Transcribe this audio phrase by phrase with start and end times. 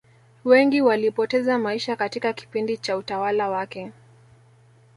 [0.45, 3.91] wengi walipoteza maisha katika kipindi cha utawala wake